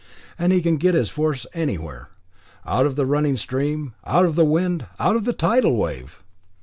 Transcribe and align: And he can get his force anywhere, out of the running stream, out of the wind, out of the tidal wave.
And 0.39 0.51
he 0.51 0.63
can 0.63 0.77
get 0.77 0.95
his 0.95 1.09
force 1.11 1.45
anywhere, 1.53 2.09
out 2.65 2.87
of 2.87 2.95
the 2.95 3.05
running 3.05 3.37
stream, 3.37 3.93
out 4.03 4.25
of 4.25 4.33
the 4.33 4.43
wind, 4.43 4.87
out 4.99 5.15
of 5.15 5.25
the 5.25 5.31
tidal 5.33 5.75
wave. 5.75 6.23